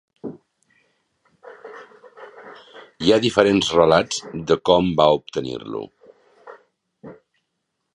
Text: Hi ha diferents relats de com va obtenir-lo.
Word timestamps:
Hi 3.03 3.13
ha 3.13 3.21
diferents 3.27 3.71
relats 3.77 4.25
de 4.53 4.61
com 4.71 4.93
va 5.03 5.11
obtenir-lo. 5.23 5.87